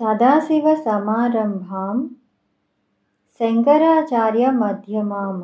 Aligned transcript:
सदाशिवसमारम्भां 0.00 1.96
शङ्कराचार्यमध्यमाम् 3.38 5.40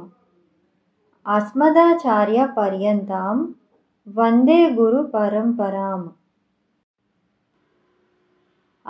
अस्मदाचार्यपर्यन्तां 1.34 3.34
वन्दे 4.18 4.56
गुरुपरम्पराम्। 4.78 6.06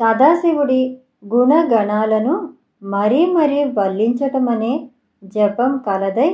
సదాశివుడి 0.00 0.82
గుణగణాలను 1.23 2.35
మరీ 2.83 3.25
మరీ 3.25 3.63
వల్లించటమనే 3.63 4.73
జపం 5.23 5.71
కలదై 5.77 6.29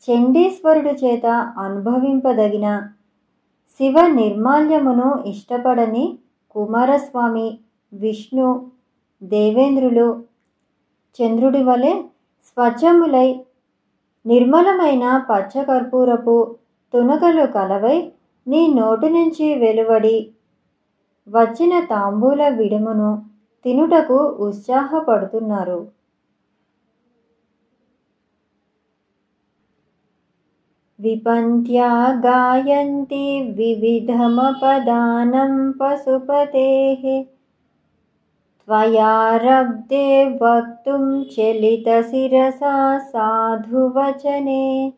చండీశ్వరుడు 0.07 0.93
చేత 1.03 1.25
అనుభవింపదగిన 1.57 2.67
శివ 3.79 3.99
నిర్మాల్యమును 4.15 5.09
ఇష్టపడని 5.25 6.05
కుమారస్వామి 6.55 7.47
విష్ణు 7.93 8.71
దేవేంద్రులు 9.21 10.23
చంద్రుడి 11.19 11.63
వలె 11.63 12.03
స్వచ్ఛములై 12.47 13.39
నిర్మలమైన 14.25 15.25
పచ్చకర్పూరపు 15.29 16.55
తునకలు 16.93 17.47
కలవై 17.47 18.11
నీ 18.47 18.67
నోటి 18.67 19.09
నుంచి 19.09 19.55
వెలువడి 19.55 20.31
వచ్చిన 21.27 21.79
తాంబూల 21.79 22.49
విడుమును 22.49 23.25
తినుటకు 23.65 24.35
ఉత్సాహపడుతున్నారు. 24.39 25.87
విపంత్యా 30.99 32.21
గాయంతి 32.25 33.51
వివిధమపదానం 33.51 35.71
పశుపతే 35.81 37.32
पशुपतेः 38.62 38.66
त्वयारब्धे 38.66 40.04
वक्तुं 40.42 41.24
चलितशिरसा 41.24 42.98
साधुवचने 42.98 44.92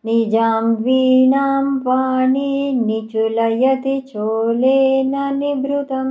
निजां 0.03 0.65
वीणां 0.83 1.63
वाणी 1.85 2.51
निचुलयति 2.85 3.95
చోలేన 4.11 5.15
నిభృతం 5.39 6.09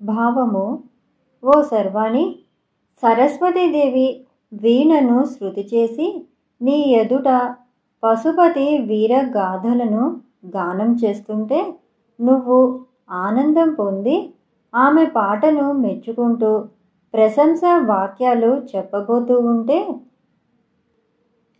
భావము 0.00 0.66
ఓ 1.42 1.62
సర్వాణి 1.62 2.24
సరస్వతీదేవి 3.02 4.08
వీణను 4.61 5.17
శృతి 5.31 5.63
చేసి 5.69 6.07
నీ 6.61 6.77
ఎదుట 6.93 7.29
పశుపతి 8.03 8.67
వీరగాథలను 8.87 10.03
గానం 10.55 10.89
చేస్తుంటే 10.97 11.59
నువ్వు 12.19 12.57
ఆనందం 13.19 13.69
పొంది 13.73 14.15
ఆమె 14.73 15.03
పాటను 15.15 15.65
మెచ్చుకుంటూ 15.79 16.51
ప్రశంస 17.13 17.61
వాక్యాలు 17.85 18.51
చెప్పబోతూ 18.69 19.35
ఉంటే 19.51 19.79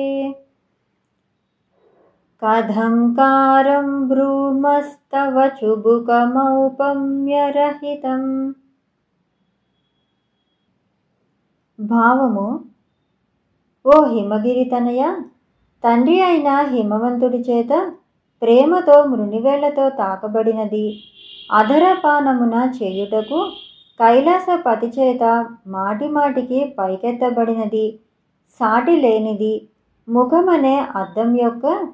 कथङ्कारं 2.41 3.89
ब्रूमस्तव 4.07 5.35
చుబుకమౌపమ్యరహితం 5.57 8.23
భావము 11.79 12.47
ఓ 13.85 14.03
హిమగిరి 14.11 14.65
తనయ 14.65 15.03
తండ్రి 15.83 16.21
అయిన 16.21 16.49
హిమవంతుడి 16.71 17.37
చేత 17.49 17.93
ప్రేమతో 18.41 19.05
మృణివేళ్లతో 19.05 19.89
తాకబడినది 19.97 21.01
అధరపానమున 21.52 22.72
చేయుటకు 22.82 23.52
కైలాసపతి 24.00 24.86
చేత 24.86 25.22
మాటిమాటికి 25.66 26.74
పైకెత్తబడినది 26.78 28.00
సాటి 28.60 28.96
లేనిది. 28.96 29.68
ముఖమనే 30.08 30.78
అద్దం 30.78 31.36
యొక్క 31.40 31.88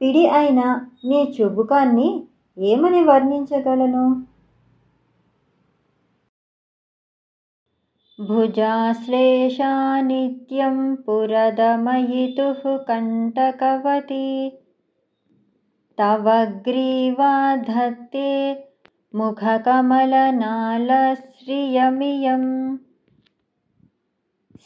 పిడి 0.00 0.26
అయిన 0.26 0.60
నీ 1.04 1.34
చుబుకాన్ని 1.36 2.24
ఏమని 2.58 3.04
వర్ణించగలను? 3.04 4.24
భుజాశ్లేషా 8.20 10.00
నిత్యం 10.00 10.94
పురదమయితు 10.94 12.76
కంటకవతి. 12.88 14.52
తవ 15.98 16.44
ధత్తే 17.56 18.64
ధత్తే 19.14 19.72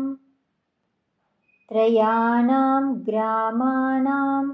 त्रयाणां 1.69 2.83
ग्रामाणां 3.07 4.45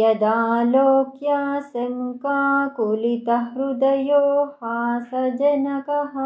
यदा 0.00 0.38
लोक्या 0.70 1.42
सङ्काकुलितहृदयो 1.60 4.24
हासजनकः। 4.62 6.16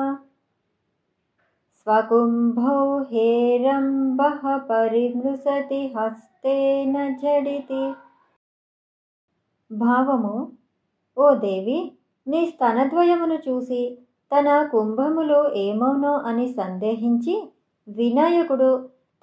स्वकुम्भौ 1.86 2.78
हेरम्बः 3.12 4.42
परिमृशति 4.68 5.82
హస్తేన 5.96 6.96
జడితి 7.22 7.82
భావము 9.72 10.36
ఓ 11.18 11.28
దేవి 11.38 11.80
నీ 12.28 12.42
స్తనద్వయమును 12.46 13.38
చూసి 13.48 13.82
తన 14.32 14.48
కుంభములు 14.72 15.40
ఏమౌనో 15.58 16.14
అని 16.30 16.48
సందేహించి 16.54 17.36
వినాయకుడు 17.88 18.72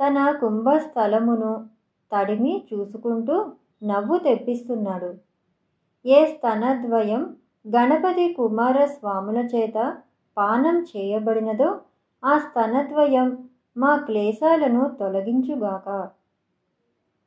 తన 0.01 0.17
కుంభస్థలమును 0.41 1.53
తడిమి 2.13 2.55
చూసుకుంటూ 2.69 3.37
నవ్వు 3.83 4.17
తెప్పిస్తున్నాడు 4.19 5.11
ఏ 6.05 6.21
స్తనద్వయం 6.33 7.23
గణపతి 7.65 8.27
కుమారస్వాముల 8.35 9.39
చేత 9.53 9.79
పానం 10.37 10.77
చేయబడినదో 10.91 11.71
ఆ 12.24 12.34
స్తనద్వయం 12.40 13.30
మా 13.76 13.92
క్లేశాలను 13.98 14.84
తొలగించుగాక. 15.00 15.88